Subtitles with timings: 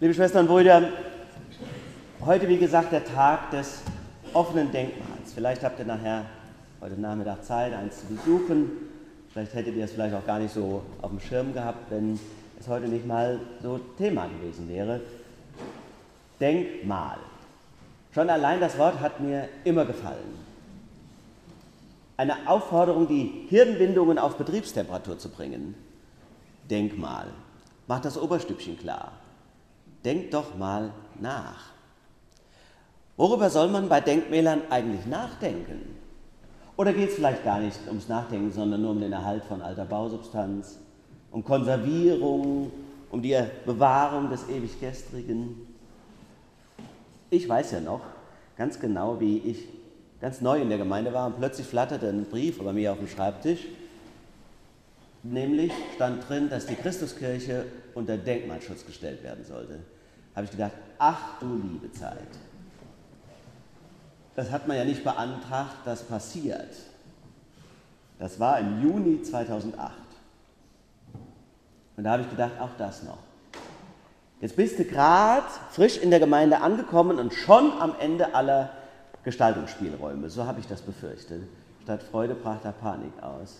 [0.00, 0.90] Liebe Schwestern und Brüder,
[2.24, 3.80] heute wie gesagt der Tag des
[4.32, 5.32] offenen Denkmals.
[5.34, 6.24] Vielleicht habt ihr nachher
[6.80, 8.70] heute Nachmittag Zeit, eins zu besuchen.
[9.32, 12.16] Vielleicht hättet ihr es vielleicht auch gar nicht so auf dem Schirm gehabt, wenn
[12.60, 15.00] es heute nicht mal so Thema gewesen wäre.
[16.38, 17.18] Denkmal.
[18.14, 20.38] Schon allein das Wort hat mir immer gefallen.
[22.16, 25.74] Eine Aufforderung, die Hirnbindungen auf Betriebstemperatur zu bringen.
[26.70, 27.26] Denkmal.
[27.88, 29.10] Macht das Oberstückchen klar.
[30.08, 30.90] Denkt doch mal
[31.20, 31.66] nach.
[33.18, 35.98] Worüber soll man bei Denkmälern eigentlich nachdenken?
[36.78, 39.84] Oder geht es vielleicht gar nicht ums Nachdenken, sondern nur um den Erhalt von alter
[39.84, 40.78] Bausubstanz,
[41.30, 42.72] um Konservierung,
[43.10, 45.66] um die Bewahrung des Ewiggestrigen?
[47.28, 48.00] Ich weiß ja noch
[48.56, 49.68] ganz genau, wie ich
[50.22, 53.08] ganz neu in der Gemeinde war und plötzlich flatterte ein Brief bei mir auf dem
[53.08, 53.66] Schreibtisch.
[55.22, 59.80] Nämlich stand drin, dass die Christuskirche unter Denkmalschutz gestellt werden sollte.
[60.38, 60.70] Habe ich gedacht,
[61.00, 62.28] ach du liebe Zeit.
[64.36, 66.76] Das hat man ja nicht beantragt, das passiert.
[68.20, 69.94] Das war im Juni 2008.
[71.96, 73.18] Und da habe ich gedacht, auch das noch.
[74.40, 78.70] Jetzt bist du gerade frisch in der Gemeinde angekommen und schon am Ende aller
[79.24, 80.30] Gestaltungsspielräume.
[80.30, 81.42] So habe ich das befürchtet.
[81.82, 83.56] Statt Freude brach da Panik aus.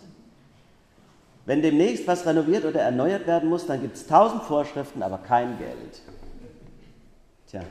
[1.45, 5.59] Wenn demnächst was renoviert oder erneuert werden muss, dann gibt es tausend Vorschriften, aber kein
[5.59, 6.03] Geld.
[7.51, 7.63] Tja,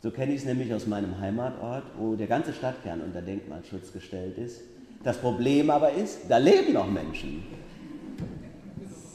[0.00, 4.38] so kenne ich es nämlich aus meinem Heimatort, wo der ganze Stadtkern unter Denkmalschutz gestellt
[4.38, 4.60] ist.
[5.02, 7.42] Das Problem aber ist, da leben noch Menschen.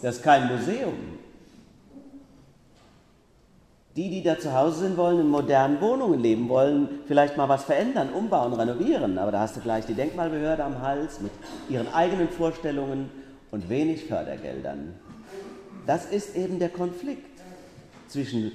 [0.01, 0.93] Das ist kein Museum.
[3.95, 7.63] Die, die da zu Hause sind, wollen in modernen Wohnungen leben, wollen vielleicht mal was
[7.63, 9.17] verändern, umbauen, renovieren.
[9.17, 11.31] Aber da hast du gleich die Denkmalbehörde am Hals mit
[11.69, 13.09] ihren eigenen Vorstellungen
[13.51, 14.95] und wenig Fördergeldern.
[15.85, 17.39] Das ist eben der Konflikt
[18.09, 18.51] zwischen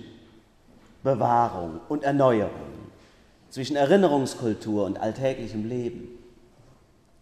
[1.08, 2.50] Bewahrung und Erneuerung,
[3.48, 6.08] zwischen Erinnerungskultur und alltäglichem Leben.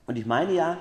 [0.08, 0.78] Und ich meine ja,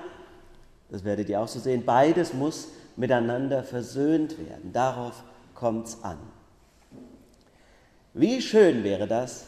[0.90, 2.66] das werdet ihr auch so sehen, beides muss
[2.96, 4.72] miteinander versöhnt werden.
[4.72, 5.22] Darauf
[5.54, 6.18] kommt es an.
[8.12, 9.46] Wie schön wäre das,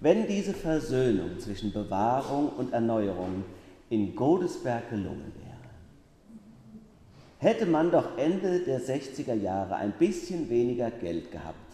[0.00, 3.42] wenn diese Versöhnung zwischen Bewahrung und Erneuerung
[3.88, 5.48] in Godesberg gelungen wäre.
[7.38, 11.67] Hätte man doch Ende der 60er Jahre ein bisschen weniger Geld gehabt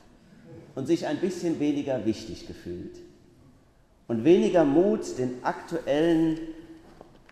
[0.74, 2.98] und sich ein bisschen weniger wichtig gefühlt
[4.08, 6.38] und weniger Mut, den aktuellen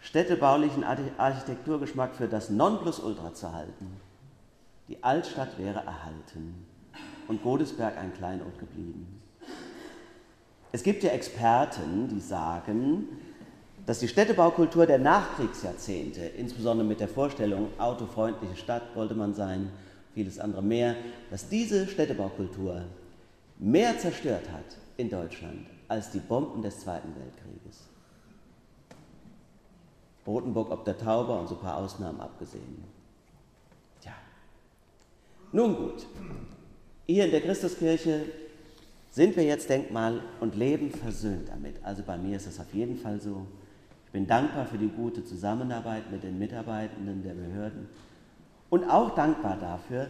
[0.00, 3.88] städtebaulichen Architekturgeschmack für das Nonplusultra zu halten.
[4.88, 6.66] Die Altstadt wäre erhalten
[7.28, 9.22] und Godesberg ein Kleinod geblieben.
[10.72, 13.08] Es gibt ja Experten, die sagen,
[13.86, 19.70] dass die Städtebaukultur der Nachkriegsjahrzehnte, insbesondere mit der Vorstellung, autofreundliche Stadt wollte man sein,
[20.14, 20.96] vieles andere mehr,
[21.30, 22.84] dass diese Städtebaukultur
[23.62, 27.88] mehr zerstört hat in Deutschland als die Bomben des Zweiten Weltkrieges.
[30.26, 32.84] Rotenburg ob der Tauber und so ein paar Ausnahmen abgesehen.
[34.00, 34.12] Tja.
[35.52, 36.06] Nun gut,
[37.06, 38.24] hier in der Christuskirche
[39.10, 41.76] sind wir jetzt Denkmal und leben versöhnt damit.
[41.84, 43.46] Also bei mir ist das auf jeden Fall so.
[44.06, 47.88] Ich bin dankbar für die gute Zusammenarbeit mit den Mitarbeitenden der Behörden
[48.70, 50.08] und auch dankbar dafür,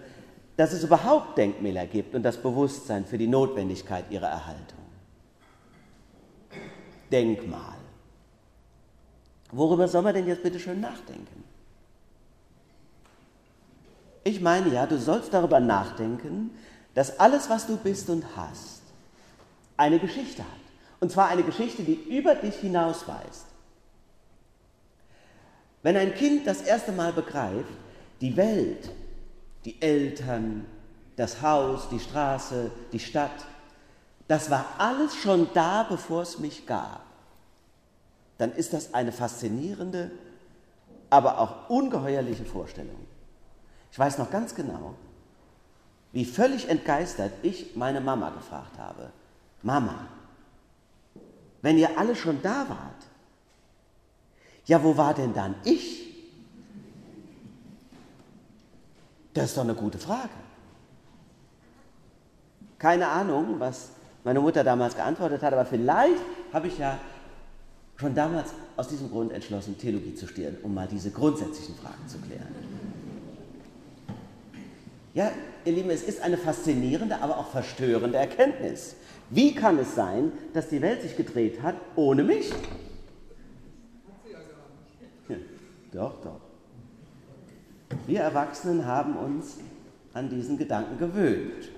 [0.57, 4.79] dass es überhaupt Denkmäler gibt und das Bewusstsein für die Notwendigkeit ihrer Erhaltung.
[7.11, 7.77] Denkmal.
[9.51, 11.45] Worüber soll man denn jetzt bitte schön nachdenken?
[14.25, 16.51] Ich meine ja, du sollst darüber nachdenken,
[16.95, 18.83] dass alles, was du bist und hast,
[19.77, 20.49] eine Geschichte hat.
[21.01, 23.47] Und zwar eine Geschichte, die über dich hinausweist.
[25.83, 27.67] Wenn ein Kind das erste Mal begreift,
[28.21, 28.91] die Welt,
[29.65, 30.67] die Eltern,
[31.17, 33.47] das Haus, die Straße, die Stadt,
[34.29, 37.03] das war alles schon da, bevor es mich gab,
[38.39, 40.11] dann ist das eine faszinierende,
[41.11, 43.07] aber auch ungeheuerliche Vorstellung.
[43.91, 44.95] Ich weiß noch ganz genau,
[46.13, 49.11] wie völlig entgeistert ich meine Mama gefragt habe,
[49.63, 50.07] Mama,
[51.61, 53.03] wenn ihr alle schon da wart,
[54.65, 56.12] ja, wo war denn dann ich?
[59.35, 60.31] Das ist doch eine gute Frage.
[62.79, 63.91] Keine Ahnung, was
[64.25, 66.99] meine Mutter damals geantwortet hat, aber vielleicht habe ich ja
[67.97, 72.19] schon damals aus diesem Grund entschlossen, Theologie zu studieren, um mal diese grundsätzlichen Fragen zu
[72.19, 72.49] klären.
[75.15, 75.31] Ja,
[75.65, 78.97] ihr Lieben, es ist eine faszinierende, aber auch verstörende Erkenntnis.
[79.31, 82.51] Wie kann es sein, dass die Welt sich gedreht hat ohne mich?
[85.29, 85.37] Ja,
[85.93, 86.41] doch, doch.
[88.07, 89.59] Wir Erwachsenen haben uns
[90.13, 91.69] an diesen Gedanken gewöhnt.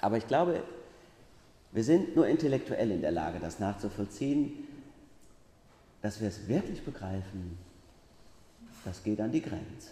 [0.00, 0.62] Aber ich glaube,
[1.72, 4.52] wir sind nur intellektuell in der Lage, das nachzuvollziehen,
[6.02, 7.58] dass wir es wirklich begreifen,
[8.84, 9.90] das geht an die Grenze.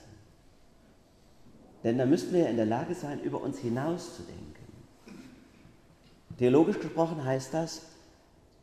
[1.84, 4.66] Denn da müssten wir ja in der Lage sein, über uns hinauszudenken.
[6.38, 7.82] Theologisch gesprochen heißt das,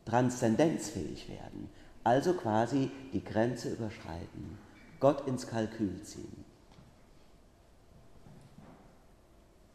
[0.04, 1.68] transzendenzfähig werden,
[2.02, 4.58] also quasi die Grenze überschreiten,
[5.04, 6.46] Gott ins Kalkül ziehen.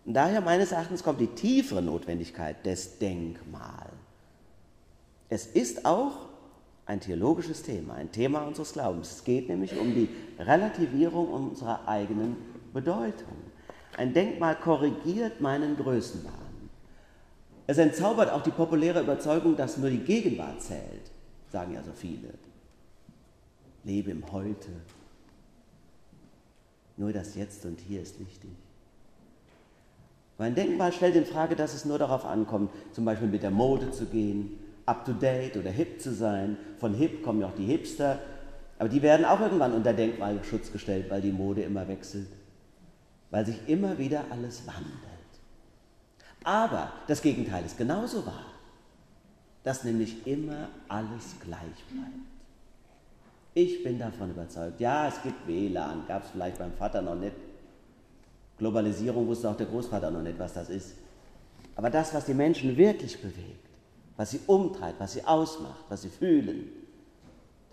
[0.03, 3.91] Und daher meines Erachtens kommt die tiefere Notwendigkeit des Denkmal.
[5.29, 6.29] Es ist auch
[6.87, 9.17] ein theologisches Thema, ein Thema unseres Glaubens.
[9.17, 10.09] Es geht nämlich um die
[10.39, 12.35] Relativierung unserer eigenen
[12.73, 13.37] Bedeutung.
[13.97, 16.71] Ein Denkmal korrigiert meinen Größenwahn.
[17.67, 21.11] Es entzaubert auch die populäre Überzeugung, dass nur die Gegenwart zählt,
[21.51, 22.33] sagen ja so viele.
[23.83, 24.71] Lebe im Heute.
[26.99, 28.51] Nur das Jetzt und Hier ist wichtig.
[30.37, 33.89] Mein Denkmal stellt in Frage, dass es nur darauf ankommt, zum Beispiel mit der Mode
[33.91, 36.57] zu gehen, up to date oder hip zu sein.
[36.77, 38.19] Von hip kommen ja auch die Hipster,
[38.77, 42.27] aber die werden auch irgendwann unter Denkmalschutz gestellt, weil die Mode immer wechselt,
[43.31, 44.85] weil sich immer wieder alles wandelt.
[46.43, 48.45] Aber das Gegenteil ist genauso wahr,
[49.63, 52.28] dass nämlich immer alles gleich bleibt.
[53.59, 54.79] Ich bin davon überzeugt.
[54.79, 57.35] Ja, es gibt WLAN, gab es vielleicht beim Vater noch nicht.
[58.57, 60.93] Globalisierung wusste auch der Großvater noch nicht, was das ist.
[61.75, 63.67] Aber das, was die Menschen wirklich bewegt,
[64.15, 66.69] was sie umtreibt, was sie ausmacht, was sie fühlen,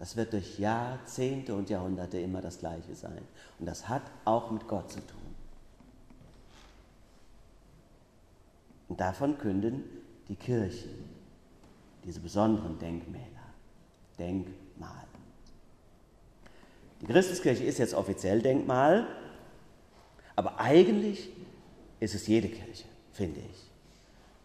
[0.01, 3.23] das wird durch Jahrzehnte und Jahrhunderte immer das Gleiche sein.
[3.61, 5.35] Und das hat auch mit Gott zu tun.
[8.89, 9.85] Und davon künden
[10.29, 10.91] die Kirchen,
[12.05, 13.23] diese besonderen Denkmäler,
[14.19, 15.07] Denkmal.
[17.01, 19.07] Die Christuskirche ist jetzt offiziell Denkmal,
[20.35, 21.31] aber eigentlich
[22.01, 23.71] ist es jede Kirche, finde ich.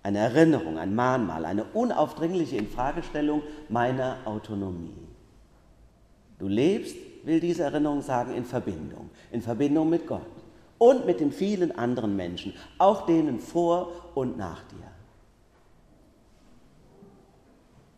[0.03, 5.07] Eine Erinnerung, ein Mahnmal, eine unaufdringliche Infragestellung meiner Autonomie.
[6.39, 10.25] Du lebst, will diese Erinnerung sagen, in Verbindung, in Verbindung mit Gott
[10.79, 14.91] und mit den vielen anderen Menschen, auch denen vor und nach dir.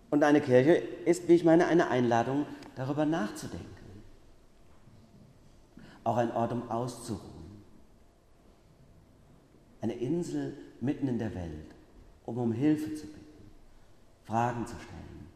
[0.09, 0.73] Und eine Kirche
[1.05, 2.45] ist, wie ich meine, eine Einladung,
[2.75, 3.72] darüber nachzudenken.
[6.03, 7.63] Auch ein Ort, um auszuruhen.
[9.81, 11.75] Eine Insel mitten in der Welt,
[12.25, 13.49] um um Hilfe zu bitten,
[14.25, 15.27] Fragen zu stellen.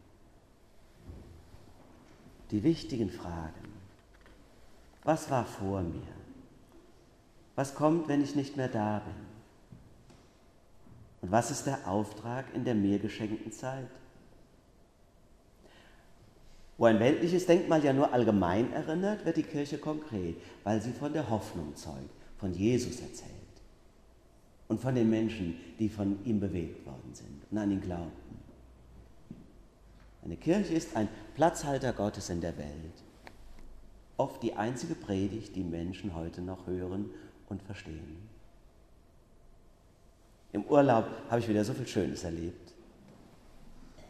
[2.50, 3.72] Die wichtigen Fragen.
[5.04, 6.02] Was war vor mir?
[7.56, 9.28] Was kommt, wenn ich nicht mehr da bin?
[11.20, 13.88] Und was ist der Auftrag in der mir geschenkten Zeit?
[16.78, 21.12] Wo ein weltliches Denkmal ja nur allgemein erinnert, wird die Kirche konkret, weil sie von
[21.12, 23.32] der Hoffnung zeugt, von Jesus erzählt
[24.68, 28.38] und von den Menschen, die von ihm bewegt worden sind und an ihn glaubten.
[30.24, 33.02] Eine Kirche ist ein Platzhalter Gottes in der Welt.
[34.16, 37.10] Oft die einzige Predigt, die Menschen heute noch hören
[37.48, 38.28] und verstehen.
[40.52, 42.72] Im Urlaub habe ich wieder so viel Schönes erlebt.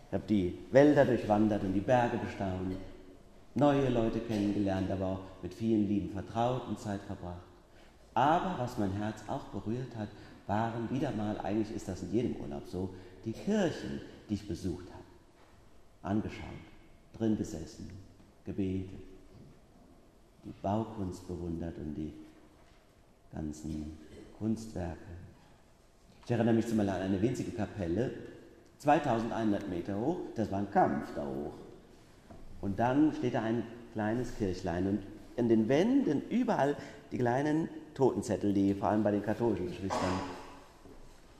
[0.08, 2.76] Ich habe die Wälder durchwandert und die Berge bestaunt,
[3.54, 7.42] neue Leute kennengelernt, aber auch mit vielen lieben Vertrauten Zeit verbracht.
[8.14, 10.08] Aber was mein Herz auch berührt hat,
[10.46, 12.88] waren wieder mal, eigentlich ist das in jedem Urlaub so,
[13.26, 16.14] die Kirchen, die ich besucht habe.
[16.14, 16.48] Angeschaut,
[17.18, 17.90] drin gesessen,
[18.46, 18.88] gebetet,
[20.44, 22.12] die Baukunst bewundert und die
[23.32, 23.98] ganzen
[24.38, 24.98] Kunstwerke.
[26.24, 28.10] Ich erinnere mich zum Beispiel an eine winzige Kapelle,
[28.78, 31.52] 2100 Meter hoch, das war ein Kampf da hoch.
[32.60, 35.00] Und dann steht da ein kleines Kirchlein und
[35.36, 36.76] in den Wänden überall
[37.12, 40.20] die kleinen Totenzettel, die vor allem bei den katholischen Geschwistern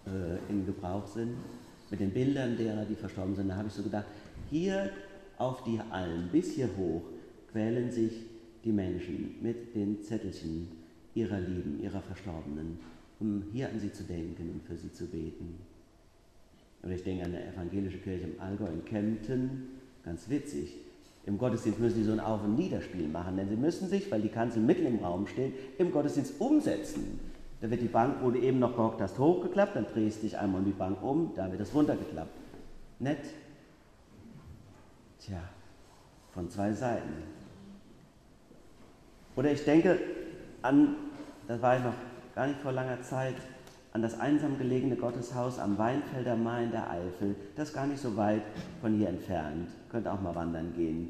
[0.06, 1.36] äh, in Gebrauch sind,
[1.90, 3.48] mit den Bildern derer, die verstorben sind.
[3.48, 4.06] Da habe ich so gedacht,
[4.50, 4.90] hier
[5.36, 7.02] auf die Alm bis hier hoch
[7.50, 8.26] quälen sich
[8.64, 10.68] die Menschen mit den Zettelchen
[11.14, 12.78] ihrer Lieben, ihrer Verstorbenen,
[13.20, 15.58] um hier an sie zu denken und für sie zu beten.
[16.82, 19.68] Oder ich denke an eine evangelische Kirche im Allgäu in Kempten,
[20.04, 20.74] ganz witzig.
[21.26, 24.22] Im Gottesdienst müssen sie so ein Auf- und Niederspiel machen, denn sie müssen sich, weil
[24.22, 27.20] die Kanzel mitten im Raum steht, im Gottesdienst umsetzen.
[27.60, 30.38] Da wird die Bank, wo du eben noch gehockt hast, hochgeklappt, dann drehst du dich
[30.38, 32.30] einmal um die Bank um, da wird es runtergeklappt.
[33.00, 33.24] Nett.
[35.18, 35.40] Tja,
[36.32, 37.12] von zwei Seiten.
[39.36, 39.98] Oder ich denke
[40.62, 40.94] an
[41.48, 41.94] das war ich noch
[42.34, 43.34] gar nicht vor langer Zeit,
[43.92, 47.36] an das einsam gelegene Gotteshaus am Weinfelder Mar in der Eifel.
[47.56, 48.42] Das gar nicht so weit
[48.80, 49.70] von hier entfernt.
[49.90, 51.08] Könnt auch mal wandern gehen.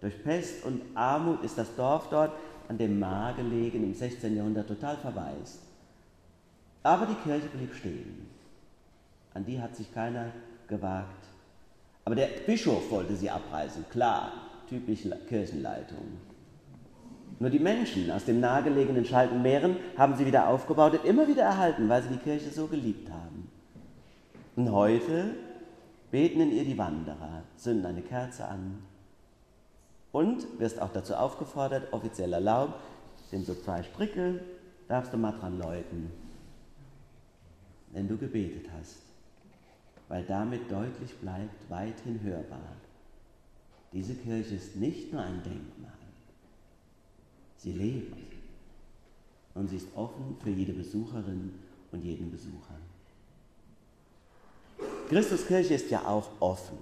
[0.00, 2.32] Durch Pest und Armut ist das Dorf dort
[2.68, 4.36] an dem Mar gelegen, im 16.
[4.36, 5.60] Jahrhundert total verwaist.
[6.82, 8.28] Aber die Kirche blieb stehen.
[9.34, 10.32] An die hat sich keiner
[10.66, 11.26] gewagt.
[12.04, 14.32] Aber der Bischof wollte sie abreißen, klar,
[14.68, 16.18] typisch Kirchenleitung.
[17.38, 21.88] Nur die Menschen aus dem nahegelegenen Schaltenmeeren haben sie wieder aufgebaut und immer wieder erhalten,
[21.88, 23.50] weil sie die Kirche so geliebt haben.
[24.56, 25.34] Und heute
[26.10, 28.78] beten in ihr die Wanderer, zünden eine Kerze an
[30.12, 32.80] und wirst auch dazu aufgefordert, offiziell erlaubt,
[33.30, 34.40] sind so zwei Spricke,
[34.88, 36.10] darfst du mal dran läuten,
[37.92, 39.02] wenn du gebetet hast,
[40.08, 42.76] weil damit deutlich bleibt, weithin hörbar.
[43.92, 45.92] Diese Kirche ist nicht nur ein Denkmal,
[47.56, 48.16] sie lebt
[49.54, 51.52] und sie ist offen für jede Besucherin
[51.92, 52.74] und jeden Besucher.
[55.08, 56.78] Christuskirche ist ja auch offen.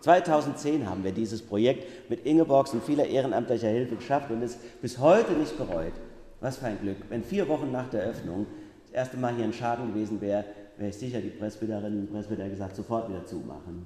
[0.00, 4.98] 2010 haben wir dieses Projekt mit Ingeborgs und vieler ehrenamtlicher Hilfe geschafft und es bis
[4.98, 5.92] heute nicht bereut.
[6.40, 6.96] Was für ein Glück.
[7.10, 8.46] Wenn vier Wochen nach der Öffnung
[8.84, 10.44] das erste Mal hier ein Schaden gewesen wäre,
[10.78, 13.84] wäre ich sicher, die Presbyterinnen und Presbyter gesagt, sofort wieder zumachen.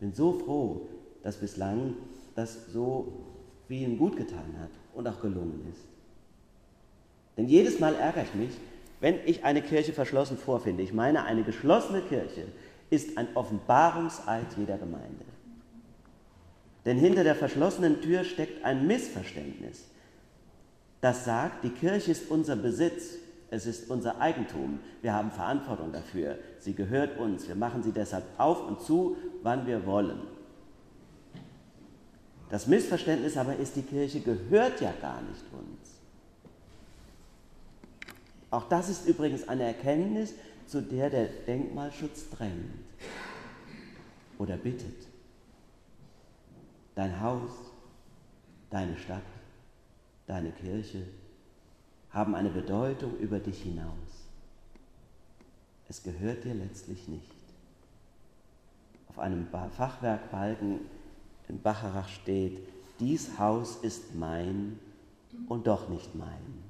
[0.00, 0.88] Bin so froh,
[1.22, 1.94] dass bislang
[2.34, 3.25] das so
[3.68, 5.82] vielen gut getan hat und auch gelungen ist.
[7.36, 8.50] Denn jedes Mal ärgere ich mich,
[9.00, 10.82] wenn ich eine Kirche verschlossen vorfinde.
[10.82, 12.46] Ich meine, eine geschlossene Kirche
[12.88, 15.24] ist ein Offenbarungseid jeder Gemeinde.
[16.84, 19.88] Denn hinter der verschlossenen Tür steckt ein Missverständnis,
[21.00, 23.16] das sagt, die Kirche ist unser Besitz,
[23.50, 28.24] es ist unser Eigentum, wir haben Verantwortung dafür, sie gehört uns, wir machen sie deshalb
[28.38, 30.20] auf und zu, wann wir wollen.
[32.48, 35.96] Das Missverständnis aber ist, die Kirche gehört ja gar nicht uns.
[38.50, 40.34] Auch das ist übrigens eine Erkenntnis,
[40.66, 42.72] zu der der Denkmalschutz drängt
[44.38, 45.06] oder bittet.
[46.94, 47.50] Dein Haus,
[48.70, 49.22] deine Stadt,
[50.26, 51.02] deine Kirche
[52.10, 54.26] haben eine Bedeutung über dich hinaus.
[55.88, 57.30] Es gehört dir letztlich nicht.
[59.08, 60.80] Auf einem Fachwerkbalken
[61.48, 62.58] in Bacharach steht,
[63.00, 64.78] dies Haus ist mein
[65.48, 66.64] und doch nicht mein.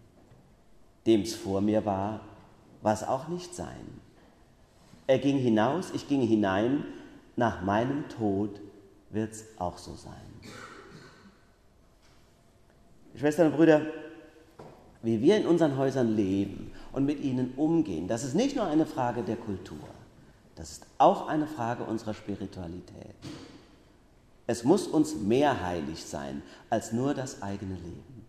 [1.06, 2.20] Dem's vor mir war,
[2.82, 4.00] war es auch nicht sein.
[5.06, 6.84] Er ging hinaus, ich ging hinein,
[7.36, 8.60] nach meinem Tod
[9.10, 10.12] wird es auch so sein.
[13.14, 13.82] Schwestern und Brüder,
[15.02, 18.84] wie wir in unseren Häusern leben und mit ihnen umgehen, das ist nicht nur eine
[18.84, 19.78] Frage der Kultur,
[20.56, 23.14] das ist auch eine Frage unserer Spiritualität.
[24.46, 28.24] Es muss uns mehr heilig sein als nur das eigene Leben.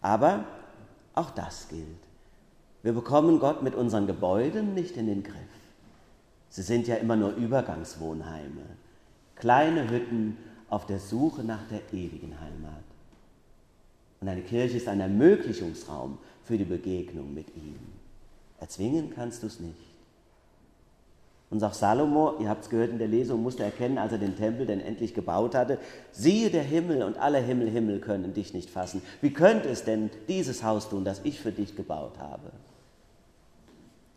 [0.00, 0.44] Aber
[1.14, 1.84] auch das gilt.
[2.82, 5.34] Wir bekommen Gott mit unseren Gebäuden nicht in den Griff.
[6.48, 8.64] Sie sind ja immer nur Übergangswohnheime,
[9.36, 10.38] kleine Hütten
[10.70, 12.84] auf der Suche nach der ewigen Heimat.
[14.20, 17.78] Und eine Kirche ist ein Ermöglichungsraum für die Begegnung mit ihm.
[18.58, 19.97] Erzwingen kannst du es nicht.
[21.50, 24.36] Und auch Salomo, ihr habt es gehört in der Lesung, musste erkennen, als er den
[24.36, 25.78] Tempel denn endlich gebaut hatte,
[26.12, 29.00] siehe der Himmel und alle Himmel, Himmel können dich nicht fassen.
[29.22, 32.50] Wie könnte es denn dieses Haus tun, das ich für dich gebaut habe?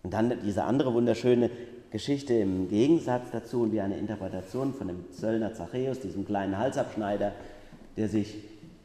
[0.04, 1.50] Und dann diese andere wunderschöne
[1.92, 7.32] Geschichte im Gegensatz dazu und wie eine Interpretation von dem Zöllner Zachäus, diesem kleinen Halsabschneider,
[7.96, 8.36] der sich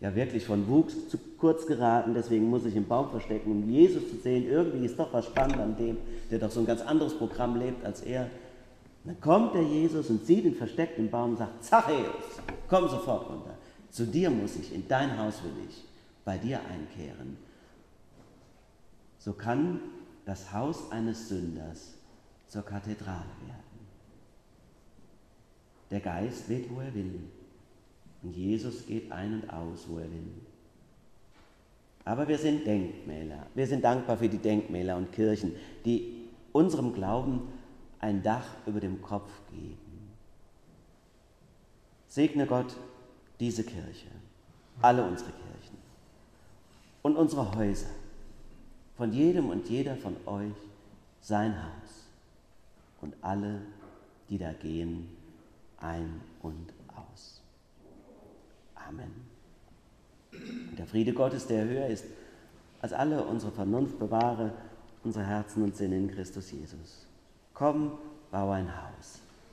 [0.00, 4.08] ja wirklich von Wuchs zu kurz geraten, deswegen muss ich im Baum verstecken, um Jesus
[4.10, 4.46] zu sehen.
[4.48, 5.96] Irgendwie ist doch was spannend an dem,
[6.30, 8.30] der doch so ein ganz anderes Programm lebt als er.
[9.04, 13.30] Dann kommt der Jesus und sieht ihn versteckt im Baum und sagt, Zachäus, komm sofort
[13.30, 13.54] runter.
[13.90, 15.84] Zu dir muss ich, in dein Haus will ich,
[16.24, 17.36] bei dir einkehren.
[19.18, 19.80] So kann
[20.24, 21.94] das Haus eines Sünders
[22.48, 23.66] zur Kathedrale werden.
[25.90, 27.20] Der Geist weht, wo er will.
[28.26, 30.32] Und Jesus geht ein und aus, wo er will.
[32.04, 33.46] Aber wir sind Denkmäler.
[33.54, 35.52] Wir sind dankbar für die Denkmäler und Kirchen,
[35.84, 37.42] die unserem Glauben
[38.00, 39.78] ein Dach über dem Kopf geben.
[42.08, 42.76] Segne Gott
[43.38, 44.08] diese Kirche,
[44.82, 45.76] alle unsere Kirchen
[47.02, 47.90] und unsere Häuser,
[48.96, 50.56] von jedem und jeder von euch
[51.20, 52.08] sein Haus
[53.02, 53.60] und alle,
[54.28, 55.08] die da gehen,
[55.78, 56.75] ein und.
[58.88, 59.10] Amen.
[60.76, 62.04] Der Friede Gottes, der höher ist
[62.80, 64.52] als alle unsere Vernunft, bewahre
[65.02, 67.06] unsere Herzen und Sinne in Christus Jesus.
[67.54, 67.98] Komm,
[68.30, 69.20] bau ein Haus.